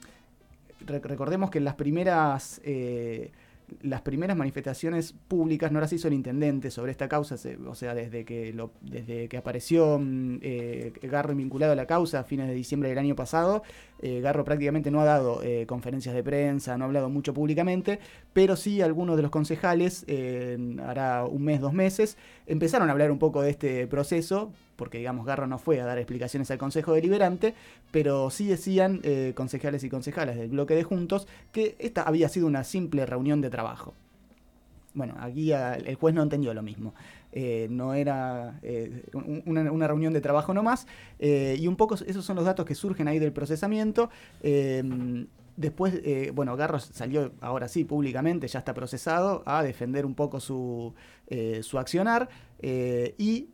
recordemos 0.86 1.50
que 1.50 1.58
en 1.58 1.66
las 1.66 1.76
primeras 1.76 2.62
las 3.82 4.02
primeras 4.02 4.36
manifestaciones 4.38 5.14
públicas 5.28 5.72
no 5.72 5.80
las 5.80 5.92
hizo 5.94 6.08
el 6.08 6.14
intendente 6.14 6.72
sobre 6.72 6.92
esta 6.92 7.08
causa, 7.08 7.36
o 7.68 7.76
sea, 7.76 7.94
desde 7.94 8.26
que, 8.26 8.54
lo, 8.54 8.72
desde 8.82 9.28
que 9.28 9.38
apareció 9.38 10.00
mm, 10.00 10.38
eh, 10.42 10.94
Garro 11.04 11.36
vinculado 11.36 11.74
a 11.74 11.76
la 11.76 11.86
causa 11.86 12.20
a 12.20 12.24
fines 12.24 12.48
de 12.48 12.54
diciembre 12.54 12.90
del 12.90 12.98
año 12.98 13.16
pasado, 13.16 13.64
eh, 14.02 14.22
Garro 14.22 14.44
prácticamente 14.44 14.92
no 14.92 15.02
ha 15.02 15.06
dado 15.06 15.42
eh, 15.44 15.66
conferencias 15.68 16.16
de 16.16 16.24
prensa, 16.24 16.78
no 16.78 16.86
ha 16.86 16.88
hablado 16.88 17.10
mucho 17.10 17.34
públicamente, 17.34 18.00
pero 18.34 18.56
sí 18.56 18.82
algunos 18.82 19.16
de 19.16 19.24
los 19.24 19.32
concejales, 19.32 20.06
hará 20.86 21.26
un 21.26 21.44
mes, 21.44 21.62
dos 21.62 21.74
meses, 21.74 22.18
empezaron 22.48 22.90
a 22.90 22.92
hablar 22.92 23.12
un 23.12 23.20
poco 23.20 23.42
de 23.42 23.52
este 23.52 23.88
proceso, 23.88 24.52
porque 24.80 24.98
digamos 24.98 25.26
Garro 25.26 25.46
no 25.46 25.60
fue 25.60 25.82
a 25.82 25.86
dar 25.86 25.98
explicaciones 25.98 26.50
al 26.50 26.58
Consejo 26.58 26.94
Deliberante, 26.94 27.54
pero 27.92 28.30
sí 28.30 28.48
decían 28.48 29.02
eh, 29.04 29.34
concejales 29.36 29.84
y 29.84 29.90
concejalas 29.90 30.38
del 30.38 30.50
bloque 30.50 30.74
de 30.74 30.84
Juntos 30.84 31.28
que 31.52 31.76
esta 31.80 32.04
había 32.04 32.30
sido 32.30 32.48
una 32.48 32.64
simple 32.64 33.06
reunión 33.06 33.42
de 33.42 33.50
trabajo. 33.50 33.94
Bueno, 34.94 35.16
aquí 35.20 35.52
el 35.52 35.96
juez 35.96 36.16
no 36.16 36.24
entendió 36.24 36.54
lo 36.54 36.64
mismo. 36.64 36.96
Eh, 37.32 37.68
no 37.70 37.94
era 37.94 38.58
eh, 38.64 39.04
una, 39.46 39.88
reunión 39.88 40.14
de 40.14 40.22
trabajo 40.22 40.54
nomás. 40.54 40.88
y 41.20 41.68
un 41.68 41.76
poco 41.76 41.96
esos 41.96 42.24
son 42.24 42.38
los 42.38 42.46
datos 42.46 42.66
que 42.66 42.74
surgen 42.74 43.08
ahí 43.10 43.20
del 43.20 43.34
procesamiento. 43.34 44.10
después, 45.58 46.02
bueno, 46.34 46.56
Garro 46.56 46.80
salió 46.80 47.34
ahora 47.42 47.68
sí 47.68 47.84
públicamente, 47.84 48.48
ya 48.48 48.60
está 48.60 48.74
procesado, 48.74 49.44
a 49.46 49.62
defender 49.62 50.06
un 50.06 50.16
poco 50.16 50.40
su, 50.40 50.94
su 51.62 51.78
accionar. 51.78 52.30
Y 52.62 53.50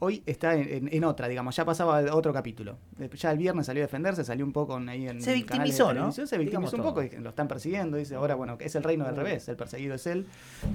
hoy 0.00 0.22
está 0.26 0.54
en, 0.54 1.04
otra, 1.04 1.28
digamos, 1.28 1.56
ya 1.56 1.64
pasaba 1.64 2.00
otro 2.14 2.32
capítulo. 2.32 2.76
Ya 3.16 3.32
el 3.32 3.38
viernes 3.38 3.66
salió 3.66 3.82
a 3.82 3.86
defenderse, 3.86 4.24
salió 4.24 4.44
un 4.44 4.52
poco 4.52 4.76
ahí 4.76 5.08
en 5.08 5.20
Se 5.20 5.34
victimizó, 5.34 5.92
¿no? 5.92 6.12
Se 6.12 6.38
victimizó 6.38 6.76
un 6.76 6.82
poco, 6.82 7.02
y 7.02 7.10
lo 7.10 7.30
están 7.30 7.48
persiguiendo, 7.48 7.96
dice, 7.96 8.14
ahora 8.14 8.34
bueno, 8.34 8.56
es 8.60 8.74
el 8.74 8.84
reino 8.84 9.04
del 9.06 9.16
revés, 9.16 9.48
el 9.48 9.56
perseguido 9.56 9.94
es 9.94 10.06
él. 10.06 10.26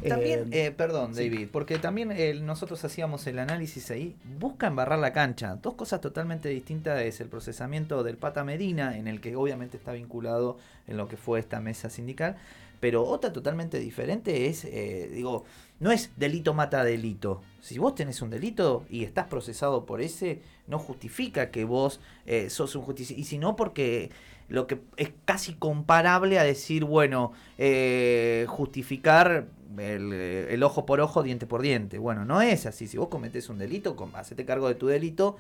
También, 0.07 0.51
eh, 0.51 0.65
eh, 0.65 0.71
perdón, 0.71 1.13
David, 1.13 1.47
porque 1.51 1.77
también 1.77 2.11
eh, 2.11 2.33
nosotros 2.41 2.83
hacíamos 2.83 3.25
el 3.27 3.39
análisis 3.39 3.91
ahí, 3.91 4.15
busca 4.39 4.67
embarrar 4.67 4.99
la 4.99 5.13
cancha. 5.13 5.55
Dos 5.55 5.75
cosas 5.75 6.01
totalmente 6.01 6.49
distintas 6.49 7.01
es 7.01 7.21
el 7.21 7.27
procesamiento 7.27 8.03
del 8.03 8.17
Pata 8.17 8.43
Medina, 8.43 8.97
en 8.97 9.07
el 9.07 9.21
que 9.21 9.35
obviamente 9.35 9.77
está 9.77 9.93
vinculado 9.93 10.57
en 10.87 10.97
lo 10.97 11.07
que 11.07 11.17
fue 11.17 11.39
esta 11.39 11.61
mesa 11.61 11.89
sindical, 11.89 12.35
pero 12.79 13.05
otra 13.05 13.31
totalmente 13.31 13.79
diferente 13.79 14.47
es, 14.47 14.67
digo, 15.13 15.45
no 15.83 15.91
es 15.91 16.11
delito 16.15 16.53
mata 16.53 16.83
delito. 16.85 17.41
Si 17.59 17.77
vos 17.77 17.93
tenés 17.93 18.21
un 18.21 18.29
delito 18.29 18.85
y 18.89 19.03
estás 19.03 19.27
procesado 19.27 19.85
por 19.85 19.99
ese, 19.99 20.41
no 20.65 20.79
justifica 20.79 21.51
que 21.51 21.65
vos 21.65 21.99
eh, 22.25 22.49
sos 22.49 22.75
un 22.77 22.83
justiciero. 22.83 23.21
Y 23.21 23.25
si 23.25 23.37
no, 23.37 23.57
porque 23.57 24.09
lo 24.47 24.65
que 24.65 24.79
es 24.95 25.11
casi 25.25 25.55
comparable 25.55 26.39
a 26.39 26.43
decir, 26.43 26.85
bueno, 26.85 27.33
eh, 27.57 28.45
justificar 28.47 29.47
el, 29.77 30.63
ojo 30.63 30.85
por 30.85 31.01
ojo, 31.01 31.21
diente 31.21 31.47
por 31.47 31.61
diente. 31.61 31.97
Bueno, 31.97 32.23
no 32.23 32.41
es 32.41 32.65
así. 32.65 32.87
Si 32.87 32.97
vos 32.97 33.09
cometés 33.09 33.49
un 33.49 33.57
delito, 33.57 33.97
hacete 34.13 34.45
cargo 34.45 34.69
de 34.69 34.75
tu 34.75 34.87
delito, 34.87 35.35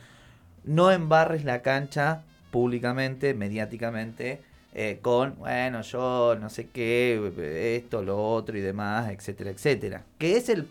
no 0.65 0.91
embarres 0.91 1.45
la 1.45 1.61
cancha 1.61 2.23
públicamente, 2.51 3.33
mediáticamente 3.33 4.41
eh, 4.75 4.99
con, 5.01 5.37
bueno, 5.37 5.81
yo 5.83 6.35
no 6.39 6.49
sé 6.49 6.67
qué, 6.69 7.77
esto, 7.77 8.01
lo 8.01 8.17
otro 8.17 8.57
y 8.57 8.61
demás, 8.61 9.11
etcétera, 9.11 9.51
etcétera. 9.51 10.03
Que 10.17 10.37
es 10.37 10.49
el, 10.49 10.67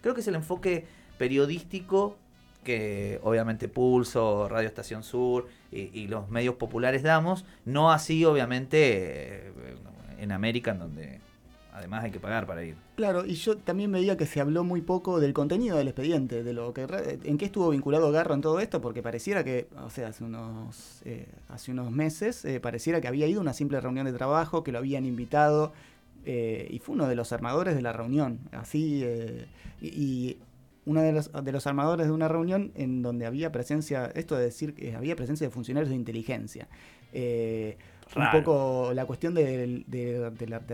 creo 0.00 0.14
que 0.14 0.20
es 0.20 0.28
el 0.28 0.36
enfoque 0.36 0.86
periodístico 1.18 2.16
que 2.64 3.20
obviamente 3.22 3.68
Pulso, 3.68 4.48
Radio 4.48 4.66
Estación 4.66 5.02
Sur 5.02 5.48
y, 5.70 6.08
los 6.08 6.28
medios 6.30 6.56
populares 6.56 7.02
damos, 7.02 7.44
no 7.64 7.92
así 7.92 8.24
obviamente 8.24 8.78
eh, 9.48 9.52
en 10.18 10.32
América, 10.32 10.72
en 10.72 10.78
donde 10.80 11.20
además 11.76 12.04
hay 12.04 12.10
que 12.10 12.20
pagar 12.20 12.46
para 12.46 12.64
ir. 12.64 12.74
Claro, 12.96 13.26
y 13.26 13.34
yo 13.34 13.58
también 13.58 13.92
veía 13.92 14.16
que 14.16 14.24
se 14.24 14.40
habló 14.40 14.64
muy 14.64 14.80
poco 14.80 15.20
del 15.20 15.34
contenido 15.34 15.76
del 15.76 15.88
expediente, 15.88 16.42
de 16.42 16.52
lo 16.54 16.72
que 16.72 16.86
en 17.24 17.36
qué 17.36 17.44
estuvo 17.44 17.68
vinculado 17.68 18.10
Garro 18.10 18.34
en 18.34 18.40
todo 18.40 18.60
esto, 18.60 18.80
porque 18.80 19.02
pareciera 19.02 19.44
que, 19.44 19.68
o 19.84 19.90
sea, 19.90 20.08
hace 20.08 20.24
unos, 20.24 21.02
eh, 21.04 21.28
hace 21.48 21.72
unos 21.72 21.90
meses, 21.92 22.46
eh, 22.46 22.60
pareciera 22.60 23.02
que 23.02 23.08
había 23.08 23.26
ido 23.26 23.40
a 23.40 23.42
una 23.42 23.52
simple 23.52 23.78
reunión 23.78 24.06
de 24.06 24.14
trabajo, 24.14 24.64
que 24.64 24.72
lo 24.72 24.78
habían 24.78 25.04
invitado, 25.04 25.74
eh, 26.24 26.66
y 26.70 26.78
fue 26.78 26.94
uno 26.94 27.08
de 27.08 27.14
los 27.14 27.32
armadores 27.32 27.76
de 27.76 27.82
la 27.82 27.92
reunión. 27.92 28.40
Así, 28.52 29.04
y, 29.82 30.38
uno 30.86 31.02
de 31.02 31.12
los, 31.12 31.66
armadores 31.66 32.06
de 32.06 32.12
una 32.12 32.28
reunión 32.28 32.70
en 32.76 33.02
donde 33.02 33.26
había 33.26 33.50
presencia, 33.50 34.06
esto 34.14 34.36
de 34.36 34.44
decir 34.44 34.72
que 34.72 34.94
había 34.94 35.16
presencia 35.16 35.46
de 35.46 35.50
funcionarios 35.50 35.90
de 35.90 35.96
inteligencia 35.96 36.68
un 38.16 38.30
poco 38.30 38.92
la 38.94 39.04
cuestión 39.04 39.34
de, 39.34 39.84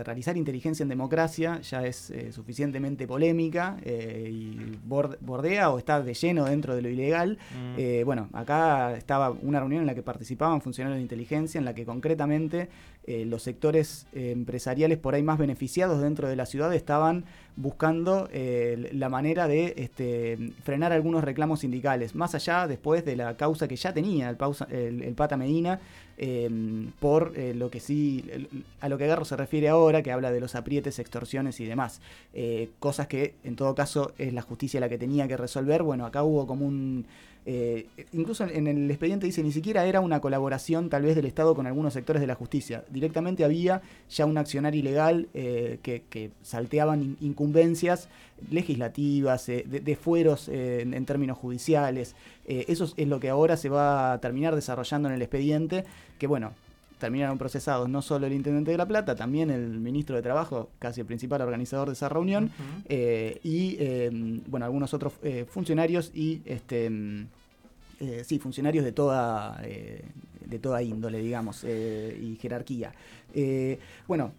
realizar 0.04 0.36
inteligencia 0.36 0.82
en 0.82 0.88
democracia 0.88 1.60
ya 1.60 1.84
es 1.84 2.10
eh, 2.10 2.32
suficientemente 2.32 3.06
polémica 3.06 3.76
eh, 3.82 4.28
y 4.30 4.78
bordea 4.84 5.70
o 5.70 5.78
está 5.78 6.02
de 6.02 6.14
lleno 6.14 6.44
dentro 6.44 6.74
de 6.74 6.82
lo 6.82 6.88
ilegal. 6.88 7.38
Mm. 7.54 7.78
Eh, 7.78 8.02
bueno, 8.04 8.28
acá 8.32 8.94
estaba 8.96 9.30
una 9.30 9.60
reunión 9.60 9.82
en 9.82 9.86
la 9.86 9.94
que 9.94 10.02
participaban 10.02 10.60
funcionarios 10.60 10.98
de 10.98 11.02
inteligencia, 11.02 11.58
en 11.58 11.64
la 11.64 11.74
que 11.74 11.84
concretamente 11.84 12.68
los 13.06 13.42
sectores 13.42 14.06
empresariales 14.12 14.96
por 14.96 15.14
ahí 15.14 15.22
más 15.22 15.38
beneficiados 15.38 16.00
dentro 16.00 16.28
de 16.28 16.36
la 16.36 16.46
ciudad 16.46 16.72
estaban 16.72 17.24
buscando 17.56 18.28
la 18.32 19.08
manera 19.08 19.48
de 19.48 19.74
este, 19.76 20.52
frenar 20.62 20.92
algunos 20.92 21.24
reclamos 21.24 21.60
sindicales, 21.60 22.14
más 22.14 22.34
allá 22.36 22.68
después 22.68 23.04
de 23.04 23.16
la 23.16 23.36
causa 23.36 23.66
que 23.66 23.74
ya 23.74 23.92
tenía 23.92 24.30
el, 24.30 25.02
el 25.02 25.14
Pata 25.14 25.36
Medina 25.36 25.80
Em, 26.18 26.92
por 27.00 27.32
eh, 27.36 27.54
lo 27.54 27.70
que 27.70 27.80
sí, 27.80 28.24
a 28.80 28.88
lo 28.88 28.98
que 28.98 29.06
Garro 29.06 29.24
se 29.24 29.36
refiere 29.36 29.68
ahora, 29.68 30.02
que 30.02 30.12
habla 30.12 30.30
de 30.30 30.40
los 30.40 30.54
aprietes, 30.54 30.98
extorsiones 30.98 31.58
y 31.58 31.64
demás. 31.64 32.00
Eh, 32.34 32.70
cosas 32.78 33.06
que 33.06 33.34
en 33.44 33.56
todo 33.56 33.74
caso 33.74 34.12
es 34.18 34.32
la 34.32 34.42
justicia 34.42 34.78
la 34.78 34.88
que 34.88 34.98
tenía 34.98 35.26
que 35.26 35.36
resolver. 35.36 35.82
Bueno, 35.82 36.04
acá 36.06 36.22
hubo 36.22 36.46
como 36.46 36.66
un 36.66 37.06
eh, 37.44 37.88
incluso 38.12 38.44
en 38.44 38.68
el 38.68 38.88
expediente 38.88 39.26
dice, 39.26 39.42
ni 39.42 39.50
siquiera 39.50 39.84
era 39.84 40.00
una 40.00 40.20
colaboración 40.20 40.88
tal 40.88 41.02
vez 41.02 41.16
del 41.16 41.24
Estado 41.24 41.54
con 41.54 41.66
algunos 41.66 41.92
sectores 41.92 42.20
de 42.20 42.26
la 42.26 42.34
justicia. 42.34 42.84
Directamente 42.88 43.44
había 43.44 43.82
ya 44.08 44.26
un 44.26 44.38
accionar 44.38 44.74
ilegal 44.74 45.28
eh, 45.34 45.78
que, 45.82 46.30
salteaban 46.42 47.16
incumbencias 47.20 48.08
legislativas, 48.50 49.48
eh, 49.48 49.64
de, 49.66 49.96
fueros 49.96 50.48
en, 50.48 51.04
términos 51.04 51.38
judiciales. 51.38 52.14
eso 52.46 52.92
es 52.96 53.08
lo 53.08 53.18
que 53.18 53.28
ahora 53.28 53.56
se 53.56 53.68
va 53.68 54.12
a 54.12 54.20
terminar 54.20 54.54
desarrollando 54.54 55.08
en 55.08 55.14
el 55.14 55.22
expediente, 55.22 55.84
que 56.18 56.26
bueno, 56.26 56.52
terminaron 57.02 57.36
procesados 57.36 57.88
no 57.88 58.00
solo 58.00 58.26
el 58.26 58.32
intendente 58.32 58.70
de 58.70 58.78
La 58.78 58.86
Plata, 58.86 59.14
también 59.14 59.50
el 59.50 59.78
ministro 59.80 60.16
de 60.16 60.22
Trabajo, 60.22 60.70
casi 60.78 61.00
el 61.00 61.06
principal 61.06 61.42
organizador 61.42 61.88
de 61.88 61.94
esa 61.94 62.08
reunión, 62.08 62.50
y 62.88 63.76
bueno, 64.48 64.64
algunos 64.64 64.94
otros 64.94 65.12
funcionarios 65.48 66.10
y 66.14 66.42
este 66.46 66.90
eh, 68.02 68.24
sí, 68.24 68.40
funcionarios 68.40 68.84
de 68.84 68.90
toda, 68.90 69.60
eh, 69.62 70.02
de 70.52 70.58
toda 70.58 70.82
índole, 70.82 71.18
digamos, 71.18 71.64
eh, 71.66 72.18
y 72.20 72.36
jerarquía. 72.36 72.92
bueno, 74.06 74.32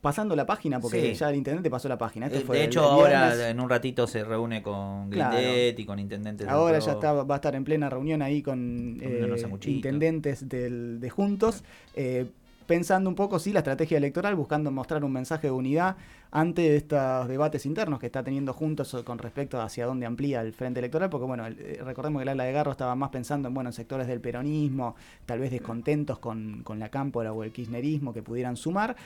pasando 0.00 0.36
la 0.36 0.46
página, 0.46 0.80
porque 0.80 1.14
ya 1.14 1.30
el 1.30 1.36
intendente 1.36 1.68
pasó 1.68 1.88
la 1.88 1.98
página. 1.98 2.28
de 2.28 2.64
hecho, 2.64 2.82
ahora 2.82 3.50
en 3.50 3.60
un 3.60 3.68
ratito 3.68 4.06
se 4.06 4.24
reúne 4.24 4.62
con 4.62 5.10
Grindet 5.10 5.78
y 5.78 5.84
con 5.84 5.98
intendentes. 5.98 6.48
Ahora 6.48 6.78
ya 6.78 6.92
está, 6.92 7.12
va 7.12 7.34
a 7.34 7.36
estar 7.36 7.54
en 7.54 7.64
plena 7.64 7.90
reunión 7.90 8.22
ahí 8.22 8.42
con 8.42 9.00
intendentes 9.66 10.48
del, 10.48 11.00
de 11.00 11.10
Juntos 11.10 11.64
pensando 12.66 13.08
un 13.10 13.16
poco, 13.16 13.38
sí, 13.38 13.52
la 13.52 13.60
estrategia 13.60 13.98
electoral, 13.98 14.34
buscando 14.34 14.70
mostrar 14.70 15.04
un 15.04 15.12
mensaje 15.12 15.48
de 15.48 15.52
unidad 15.52 15.96
ante 16.30 16.76
estos 16.76 17.26
debates 17.28 17.66
internos 17.66 17.98
que 17.98 18.06
está 18.06 18.22
teniendo 18.22 18.52
juntos 18.52 18.96
con 19.04 19.18
respecto 19.18 19.60
a 19.60 19.64
hacia 19.64 19.86
dónde 19.86 20.06
amplía 20.06 20.40
el 20.40 20.52
frente 20.52 20.80
electoral, 20.80 21.10
porque 21.10 21.26
bueno, 21.26 21.46
eh, 21.46 21.80
recordemos 21.84 22.20
que 22.20 22.22
el 22.24 22.28
ala 22.28 22.44
de 22.44 22.52
Garro 22.52 22.70
estaba 22.70 22.94
más 22.94 23.10
pensando 23.10 23.48
en, 23.48 23.54
bueno, 23.54 23.72
sectores 23.72 24.06
del 24.06 24.20
peronismo, 24.20 24.94
tal 25.26 25.40
vez 25.40 25.50
descontentos 25.50 26.18
con, 26.18 26.62
con 26.62 26.78
la 26.78 26.88
cámpora 26.88 27.32
o 27.32 27.42
el 27.42 27.52
kirchnerismo 27.52 28.12
que 28.12 28.22
pudieran 28.22 28.56
sumar, 28.56 28.96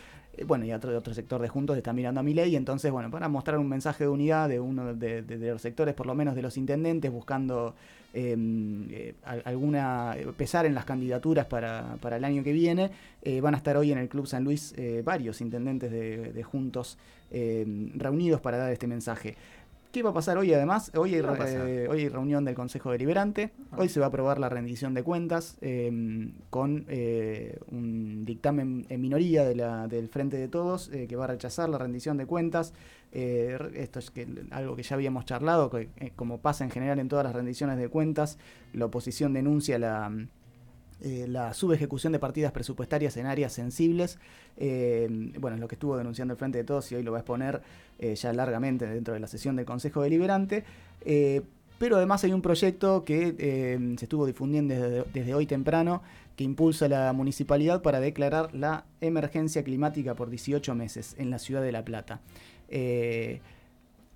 bueno, 0.47 0.65
y 0.65 0.73
otro, 0.73 0.97
otro 0.97 1.15
sector 1.15 1.41
de 1.41 1.49
Juntos 1.49 1.77
está 1.77 1.93
mirando 1.93 2.21
a 2.21 2.23
mi 2.23 2.35
ley, 2.35 2.57
entonces, 2.57 2.91
bueno, 2.91 3.11
para 3.11 3.29
mostrar 3.29 3.59
un 3.59 3.69
mensaje 3.69 4.05
de 4.05 4.11
unidad 4.11 4.49
de 4.49 4.61
uno 4.61 4.95
de, 4.95 5.23
los 5.23 5.63
sectores, 5.63 5.95
por 5.95 6.07
lo 6.07 6.15
menos 6.15 6.35
de 6.35 6.43
los 6.43 6.57
intendentes, 6.57 7.11
buscando 7.11 7.75
em, 8.13 8.87
eh, 8.91 9.15
alguna 9.45 10.17
pesar 10.37 10.67
en 10.67 10.75
las 10.75 10.85
candidaturas 10.85 11.47
para, 11.47 11.97
para 12.01 12.17
el 12.17 12.25
año 12.25 12.43
que 12.43 12.53
viene, 12.53 12.91
eh, 13.23 13.41
van 13.41 13.55
a 13.55 13.59
estar 13.59 13.77
hoy 13.77 13.93
en 13.93 13.99
el 13.99 14.09
Club 14.09 14.27
San 14.27 14.45
Luis 14.45 14.75
varios 15.05 15.41
intendentes 15.41 15.91
de, 15.91 16.43
Juntos 16.43 16.99
em, 17.31 17.91
reunidos 17.99 18.41
para 18.41 18.59
dar 18.59 18.73
este 18.73 18.87
mensaje. 18.87 19.37
¿Qué 19.95 20.03
va 20.03 20.11
a 20.11 20.13
pasar 20.13 20.39
hoy 20.39 20.53
además? 20.53 20.91
Hoy 20.97 21.15
hay, 21.15 21.21
eh, 21.21 21.87
hoy 21.89 22.01
hay 22.01 22.09
reunión 22.09 22.45
del 22.45 22.57
Consejo 22.57 22.91
Deliberante, 22.91 23.53
ah. 23.71 23.77
hoy 23.79 23.89
se 23.89 24.01
va 24.01 24.07
a 24.07 24.09
aprobar 24.09 24.41
la 24.41 24.49
rendición 24.49 24.93
de 24.93 25.05
cuentas 25.05 25.57
em, 25.61 26.33
con 26.51 26.85
eh, 26.89 27.61
un 27.71 28.25
dictamen 28.25 28.87
en 28.89 29.01
minoría 29.01 29.45
de 29.45 29.55
la, 29.55 29.87
del 29.87 30.09
Frente 30.09 30.37
de 30.37 30.49
Todos 30.49 30.89
eh, 30.89 31.07
que 31.07 31.15
va 31.15 31.27
a 31.27 31.29
rechazar 31.29 31.69
la 31.69 31.79
rendición 31.79 32.17
de 32.17 32.27
cuentas. 32.27 32.75
esto 33.13 34.01
es 34.01 34.11
que, 34.11 34.27
algo 34.51 34.75
que 34.75 34.83
ya 34.83 34.97
habíamos 34.97 35.27
charlado, 35.27 35.71
que, 35.71 35.89
como 36.17 36.39
pasa 36.39 36.65
en 36.65 36.73
general 36.73 36.99
en 36.99 37.09
todas 37.09 37.25
las 37.25 37.33
rendiciones 37.33 37.79
de 37.79 37.89
cuentas, 37.89 38.37
la 38.73 38.87
oposición 38.87 39.33
denuncia 39.33 39.79
la 39.79 40.11
eh, 41.07 41.27
la 41.29 41.53
subejecución 41.53 42.15
de 42.15 42.19
partidas 42.19 42.51
presupuestarias 42.51 43.19
en 43.19 43.27
áreas 43.27 43.53
sensibles. 43.53 44.19
Eh, 44.57 45.07
bueno, 45.39 45.57
es 45.57 45.61
lo 45.61 45.69
que 45.69 45.75
estuvo 45.75 45.99
denunciando 45.99 46.33
el 46.33 46.39
Frente 46.39 46.57
de 46.57 46.65
Todos 46.65 46.91
y 46.91 46.95
hoy 46.95 47.03
lo 47.03 47.13
va 47.13 47.19
a 47.19 47.21
exponer 47.21 47.61
eh, 47.99 48.15
ya 48.15 48.33
largamente 48.33 48.87
dentro 48.87 49.13
de 49.13 49.21
la 49.21 49.27
sesión 49.27 49.55
del 49.55 49.67
Consejo 49.67 50.01
Deliberante. 50.01 50.65
pero 51.79 51.97
además 51.97 52.25
hay 52.25 52.33
un 52.33 52.41
proyecto 52.41 53.05
que 53.05 53.95
se 53.99 54.05
estuvo 54.07 54.25
difundiendo 54.25 55.05
desde, 55.13 55.35
hoy 55.35 55.45
temprano 55.45 56.01
que 56.37 56.45
impulsa 56.45 56.89
la 56.89 57.13
municipalidad 57.13 57.83
para 57.83 58.01
declarar 58.01 58.55
la 58.55 58.87
emergencia 59.03 59.63
climática 59.63 60.15
por 60.15 60.31
18 60.31 60.75
meses 60.75 61.17
en 61.19 61.29
la 61.29 61.39
ciudad 61.39 61.61
de 61.61 61.73
La 61.73 61.85
Plata 61.85 62.23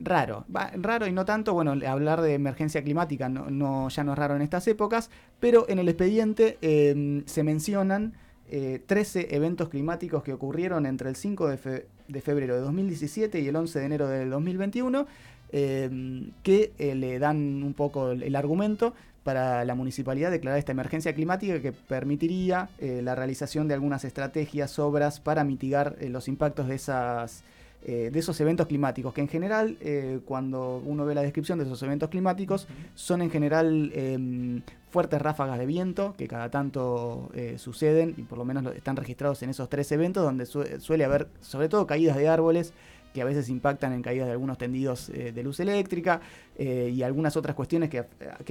raro. 0.01 0.45
raro 0.49 1.07
y 1.07 1.13
no 1.13 1.25
tanto, 1.25 1.55
bueno, 1.55 1.75
hablar 1.87 2.21
de 2.21 2.35
emergencia 2.35 2.83
climática 2.83 3.29
no, 3.29 3.89
ya 3.89 4.05
no 4.05 4.13
es 4.13 4.19
raro 4.19 4.37
en 4.37 4.43
estas 4.43 4.67
épocas, 4.69 5.11
pero 5.41 5.67
en 5.69 5.79
el 5.79 5.89
expediente 5.89 6.59
em, 6.61 7.25
se 7.27 7.43
mencionan 7.43 8.15
13 8.49 9.21
eh, 9.21 9.29
eventos 9.31 9.69
climáticos 9.69 10.23
que 10.23 10.33
ocurrieron 10.33 10.87
entre 10.87 11.11
el 11.11 11.17
5 11.17 11.49
de, 11.49 11.87
de, 12.09 12.21
febrero 12.21 12.55
de 12.55 12.63
2017 12.63 13.41
y 13.41 13.49
el 13.49 13.57
11 13.57 13.79
de 13.79 13.85
enero 13.85 14.09
del 14.09 14.31
2021, 14.31 15.07
em, 15.53 16.31
que 16.43 16.73
eh, 16.79 16.95
le 16.95 17.19
dan 17.19 17.63
un 17.63 17.75
poco 17.75 18.13
el, 18.13 18.35
argumento 18.37 18.95
para 19.23 19.67
la 19.67 19.75
municipalidad 19.75 20.31
declarar 20.31 20.59
esta 20.59 20.73
emergencia 20.73 21.15
climática 21.15 21.61
que 21.61 21.73
permitiría 21.73 22.71
eh, 22.79 23.03
la 23.03 23.15
realización 23.15 23.69
de 23.69 23.75
algunas 23.75 24.05
estrategias, 24.05 24.79
obras 24.79 25.21
para 25.21 25.45
mitigar 25.45 25.97
los 26.01 26.29
impactos 26.29 26.69
de 26.69 26.77
esas 26.77 27.45
eh, 27.85 28.11
de 28.13 28.19
esos 28.19 28.41
eventos 28.41 28.67
climáticos, 28.67 29.15
que 29.15 29.21
en 29.21 29.29
general, 29.29 29.77
eh, 29.81 30.19
cuando 30.25 30.83
uno 30.85 31.07
ve 31.07 31.15
la 31.15 31.23
descripción 31.23 31.59
de 31.59 31.65
esos 31.65 31.81
eventos 31.83 32.09
climáticos, 32.09 32.67
son 32.95 33.23
en 33.23 33.31
general 33.31 33.93
em, 33.95 34.63
fuertes 34.91 35.23
ráfagas 35.23 35.59
de 35.59 35.67
viento 35.67 36.15
que 36.19 36.27
cada 36.27 36.51
tanto 36.51 37.31
eh, 37.35 37.55
suceden 37.57 38.15
y 38.17 38.23
por 38.23 38.37
lo 38.37 38.45
menos 38.45 38.75
están 38.75 38.97
registrados 38.97 39.43
en 39.43 39.51
esos 39.51 39.69
tres 39.69 39.93
eventos 39.93 40.25
donde 40.25 40.47
suele 40.47 41.05
haber 41.05 41.29
sobre 41.41 41.69
todo 41.69 41.87
caídas 41.87 42.17
de 42.17 42.29
árboles 42.29 42.73
que 43.19 43.23
a 43.23 43.25
veces 43.25 43.49
impactan 43.49 43.93
en 43.93 44.01
caídas 44.01 44.27
de 44.27 44.33
algunos 44.33 44.59
tendidos 44.59 45.09
eh, 45.09 45.33
de 45.33 45.43
luz 45.43 45.59
eléctrica 45.59 46.21
eh, 46.57 46.93
y 46.95 47.03
algunas 47.03 47.37
otras 47.37 47.57
cuestiones 47.57 47.91
que, 47.91 48.05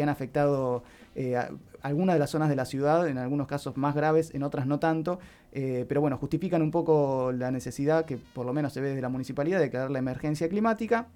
han 0.03 0.09
afectado 0.09 0.83
eh, 1.15 1.37
algunas 1.81 2.15
de 2.15 2.19
las 2.19 2.31
zonas 2.31 2.49
de 2.49 2.57
la 2.57 2.65
ciudad, 2.65 3.07
en 3.07 3.17
algunos 3.17 3.47
casos 3.47 3.77
más 3.77 3.95
graves, 3.95 4.35
en 4.35 4.43
otras 4.43 4.67
no 4.67 4.77
tanto, 4.77 5.19
pero 5.53 6.01
bueno, 6.01 6.17
justifican 6.17 6.61
un 6.61 6.69
poco 6.69 7.31
la 7.31 7.49
necesidad 7.49 8.03
que 8.03 8.17
por 8.17 8.45
lo 8.45 8.51
menos 8.51 8.73
se 8.73 8.81
ve 8.81 8.89
desde 8.89 9.01
la 9.01 9.09
municipalidad 9.09 9.59
de 9.59 9.69
crear 9.69 9.89
la 9.89 9.99
emergencia 9.99 10.49
climática. 10.49 11.07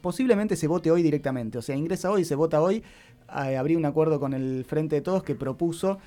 Posiblemente 0.00 0.54
se 0.54 0.68
vote 0.68 0.90
hoy 0.92 1.02
directamente, 1.02 1.58
o 1.58 1.62
sea, 1.62 1.74
ingresa 1.74 2.12
hoy, 2.12 2.24
se 2.24 2.36
vota 2.36 2.62
hoy, 2.62 2.84
habría 3.26 3.76
un 3.76 3.84
acuerdo 3.84 4.20
con 4.20 4.34
el 4.34 4.64
Frente 4.64 4.96
de 4.96 5.02
Todos 5.02 5.24
que 5.24 5.34
propuso 5.34 5.98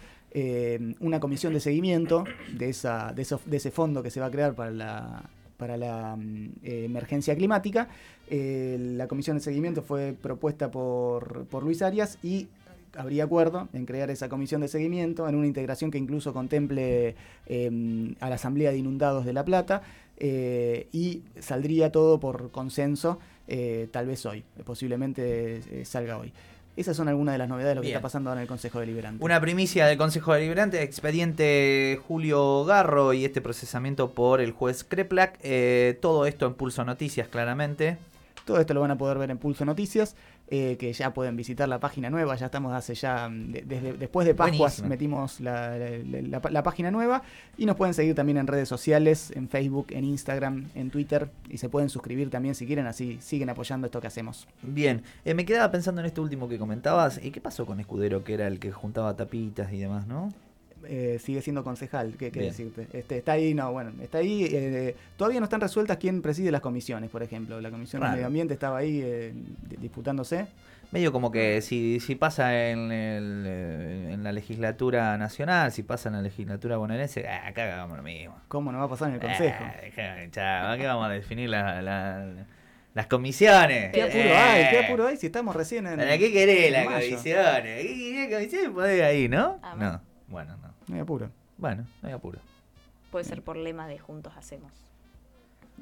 una 1.02 1.20
comisión 1.20 1.54
de 1.54 1.60
seguimiento 1.60 2.24
de, 2.58 2.70
esa, 2.70 3.12
de, 3.14 3.28
de, 3.46 3.58
ese 3.58 3.72
fondo 3.72 4.02
que 4.02 4.10
se 4.10 4.22
va 4.22 4.28
a 4.28 4.32
crear 4.32 4.56
para 4.56 4.72
la, 4.72 5.30
para 5.58 5.78
la 5.78 6.16
mm, 6.16 6.50
eh, 6.64 6.86
emergencia 6.86 7.36
climática. 7.36 7.88
Eh, 8.30 8.78
la 8.80 9.08
comisión 9.08 9.38
de 9.38 9.44
seguimiento 9.44 9.82
fue 9.82 10.14
propuesta 10.14 10.72
por, 10.72 11.48
Luis 11.64 11.82
Arias 11.82 12.18
y 12.24 12.48
habría 12.98 13.26
acuerdo 13.26 13.68
en 13.74 13.86
crear 13.86 14.10
esa 14.10 14.30
comisión 14.30 14.62
de 14.62 14.68
seguimiento, 14.68 15.28
en 15.28 15.36
una 15.36 15.48
integración 15.48 15.92
que 15.92 15.98
incluso 15.98 16.34
contemple 16.34 17.16
em, 17.46 18.16
a 18.20 18.30
la 18.30 18.36
Asamblea 18.36 18.72
de 18.72 18.78
Inundados 18.78 19.26
de 19.26 19.34
La 19.34 19.44
Plata, 19.44 19.82
eh, 20.18 20.88
y 20.94 21.24
saldría 21.40 21.92
todo 21.92 22.20
por 22.20 22.52
consenso, 22.52 23.20
tal 23.92 24.08
vez 24.08 24.26
hoy, 24.26 24.44
posiblemente 24.64 25.86
salga 25.86 26.18
hoy. 26.18 26.34
Esas 26.76 26.98
son 26.98 27.08
algunas 27.08 27.34
de 27.34 27.38
las 27.38 27.48
novedades 27.48 27.72
de 27.72 27.76
lo 27.76 27.82
que 27.82 27.88
está 27.88 28.02
pasando 28.02 28.34
en 28.34 28.40
el 28.40 28.48
Consejo 28.48 28.80
Deliberante. 28.82 29.24
Una 29.24 29.40
primicia 29.40 29.88
del 29.88 29.98
Consejo 29.98 30.34
Deliberante, 30.34 30.84
expediente 30.84 32.00
Julio 32.06 32.66
Garro 32.66 33.14
y 33.14 33.24
este 33.24 33.40
procesamiento 33.40 34.12
por 34.12 34.42
el 34.42 34.52
juez 34.52 34.84
Kreplak. 34.84 35.40
Eh, 35.42 35.98
todo 36.02 36.26
esto 36.26 36.46
en 36.48 36.54
Pulso 36.54 36.84
Noticias, 36.84 37.30
claramente. 37.30 37.98
Todo 38.46 38.60
esto 38.60 38.74
lo 38.74 38.82
van 38.82 38.92
a 38.92 38.98
poder 38.98 39.18
ver 39.18 39.32
en 39.32 39.38
Pulso 39.38 39.66
Noticias, 39.66 40.16
eh, 40.48 40.78
que 40.78 40.94
ya 40.94 41.12
pueden 41.12 41.36
visitar 41.36 41.68
la 41.68 41.80
página 41.80 42.12
nueva, 42.12 42.36
ya 42.36 42.46
estamos 42.46 42.72
hace 42.74 42.94
ya, 42.94 43.28
mm, 43.30 43.52
desde 43.66 43.94
después 43.94 44.28
de 44.28 44.36
Pascuas 44.36 44.84
metimos 44.84 45.40
la, 45.40 46.62
página 46.64 46.92
nueva 46.92 47.24
y 47.58 47.66
nos 47.66 47.76
pueden 47.76 47.96
seguir 47.96 48.14
también 48.14 48.38
en 48.38 48.46
redes 48.46 48.70
sociales, 48.70 49.32
en 49.36 49.50
Facebook, 49.50 49.88
en 49.90 50.04
Instagram, 50.04 50.70
en 50.76 50.92
Twitter 50.92 51.32
y 51.50 51.58
se 51.58 51.68
pueden 51.68 51.90
suscribir 51.90 52.30
también 52.30 52.54
si 52.54 52.68
quieren, 52.68 52.86
así 52.86 53.18
siguen 53.22 53.50
apoyando 53.50 53.88
esto 53.88 54.00
que 54.00 54.08
hacemos. 54.08 54.48
Bien, 54.62 55.02
eh, 55.24 55.34
me 55.34 55.46
quedaba 55.46 55.72
pensando 55.72 56.02
en 56.02 56.08
esto 56.08 56.22
último 56.22 56.48
que 56.48 56.60
comentabas, 56.60 57.20
¿y 57.24 57.32
qué 57.32 57.42
pasó 57.42 57.66
con 57.66 57.80
Escudero, 57.80 58.24
que 58.24 58.36
era 58.36 58.46
el 58.46 58.60
que 58.60 58.72
juntaba 58.72 59.16
tapitas 59.16 59.74
y 59.74 59.80
demás, 59.80 60.06
no? 60.06 60.32
Eh, 60.88 61.20
sigue 61.20 61.42
siendo 61.42 61.64
concejal, 61.64 62.16
¿qué, 62.18 62.32
decirte? 62.32 62.88
Este, 62.94 63.18
está 63.18 63.34
ahí, 63.34 63.54
no, 63.54 63.72
bueno, 63.72 63.92
está 64.02 64.20
ahí. 64.20 64.46
Eh, 64.52 64.96
todavía 65.18 65.40
no 65.40 65.46
están 65.46 65.62
resueltas 65.62 65.98
quién 65.98 66.22
preside 66.22 66.52
las 66.52 66.62
comisiones, 66.62 67.10
por 67.10 67.24
ejemplo. 67.24 67.60
La 67.62 67.72
Comisión 67.72 68.02
de 68.02 68.10
Medio 68.10 68.26
Ambiente 68.26 68.54
estaba 68.54 68.78
ahí 68.78 69.02
eh, 69.04 69.34
disputándose. 69.80 70.48
Medio 70.92 71.12
como 71.12 71.32
que 71.32 71.62
si, 71.62 72.00
si 72.00 72.16
pasa 72.16 72.70
en, 72.70 72.92
en 72.92 74.24
la 74.24 74.32
legislatura 74.32 75.18
nacional, 75.18 75.72
si 75.72 75.84
pasa 75.84 76.10
en 76.10 76.16
la 76.16 76.22
legislatura 76.22 76.78
bonaerense, 76.78 77.28
ah, 77.28 77.48
acá 77.48 77.64
hagamos 77.64 77.98
lo 77.98 78.04
mismo. 78.04 78.36
¿Cómo 78.48 78.72
no 78.72 78.80
va 78.80 78.86
a 78.86 78.90
pasar 78.90 79.10
en 79.10 79.16
el 79.16 79.20
Consejo? 79.20 79.64
Ah, 80.38 80.76
¿qué 80.78 80.86
vamos 80.86 81.08
a 81.08 81.10
definir 81.10 81.50
las 81.50 83.08
comisiones. 83.10 83.92
¿Qué 83.92 84.04
apuro 84.04 84.38
hay? 84.38 84.70
¿Qué 84.70 84.86
apuro 84.86 85.08
hay 85.08 85.18
si 85.18 85.26
estamos 85.26 85.56
recién 85.56 85.88
en. 85.88 85.98
¿Para 85.98 86.18
qué 86.18 86.32
querés 86.32 86.72
las 86.72 86.86
comisiones? 86.86 87.24
¿Qué 87.24 87.94
querés 87.94 88.30
las 88.30 88.40
comisiones? 88.40 88.70
Podés 88.70 89.04
ahí, 89.04 89.28
¿no? 89.28 89.60
Ah, 89.64 89.76
no. 89.78 90.02
Bueno, 90.28 90.56
no. 90.58 90.75
No 90.88 90.96
hay 90.96 91.02
apuro. 91.02 91.30
Bueno, 91.58 91.86
no 92.02 92.08
hay 92.08 92.14
apuro. 92.14 92.40
Puede 93.12 93.26
ser 93.26 93.42
por 93.42 93.58
lema 93.58 93.88
de 93.88 93.98
juntos 94.00 94.34
hacemos. 94.36 94.72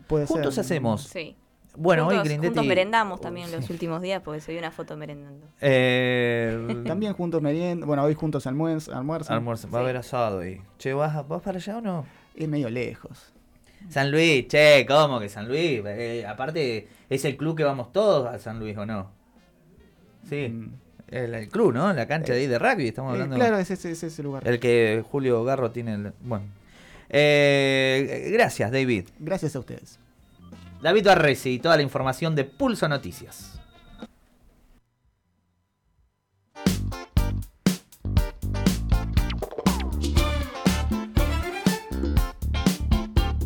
Puede 0.07 0.25
juntos 0.25 0.57
hacemos. 0.57 1.03
Sí. 1.03 1.35
Bueno, 1.75 2.05
juntos, 2.05 2.29
hoy 2.29 2.37
Juntos 2.37 2.65
merendamos 2.65 3.19
también 3.19 3.51
los 3.51 3.67
últimos 3.71 4.01
días 4.01 4.21
porque 4.23 4.39
se 4.39 4.51
vio 4.51 4.59
una 4.59 4.69
foto 4.69 4.95
merendando. 4.95 5.47
Eh... 5.59 6.83
también 6.85 7.13
juntos 7.13 7.41
merienda. 7.41 7.85
Bueno, 7.87 8.03
hoy 8.03 8.13
juntos 8.13 8.45
almuerzan. 8.45 8.95
Almuerzan. 8.95 9.73
Va 9.73 9.79
a 9.79 9.81
haber 9.81 9.97
asado 9.97 10.39
ahí. 10.39 10.61
Che, 10.77 10.93
¿vas, 10.93 11.27
¿vas 11.27 11.41
para 11.41 11.57
allá 11.57 11.77
o 11.77 11.81
no? 11.81 12.05
Es 12.35 12.47
medio 12.47 12.69
lejos. 12.69 13.33
San 13.89 14.11
Luis, 14.11 14.47
che, 14.47 14.85
¿cómo 14.87 15.19
que 15.19 15.29
San 15.29 15.47
Luis? 15.47 15.81
Eh, 15.85 16.25
aparte, 16.27 16.87
¿es 17.09 17.25
el 17.25 17.35
club 17.35 17.57
que 17.57 17.63
vamos 17.63 17.91
todos 17.91 18.27
a 18.27 18.37
San 18.39 18.59
Luis 18.59 18.77
o 18.77 18.85
no? 18.85 19.09
Sí. 20.29 20.49
Mm. 20.49 20.82
El, 21.09 21.47
club, 21.49 21.73
¿no? 21.73 21.93
La 21.93 22.07
cancha 22.07 22.33
de 22.33 22.39
ahí 22.39 22.47
de 22.47 22.57
rugby, 22.57 22.87
estamos 22.87 23.13
hablando. 23.13 23.35
claro, 23.35 23.57
ese 23.59 23.73
es 23.73 24.03
ese 24.03 24.23
lugar. 24.23 24.47
El 24.47 24.59
que 24.59 25.03
Julio 25.09 25.43
Garro 25.43 25.71
tiene. 25.71 25.93
El, 25.93 26.13
bueno. 26.21 26.45
Eh, 27.09 28.31
gracias, 28.33 28.71
David. 28.71 29.05
Gracias 29.19 29.55
a 29.55 29.59
ustedes. 29.59 29.99
David 30.81 31.07
Arresi 31.07 31.51
y 31.51 31.59
toda 31.59 31.77
la 31.77 31.83
información 31.83 32.35
de 32.35 32.43
Pulso 32.43 32.89
Noticias. 32.89 33.59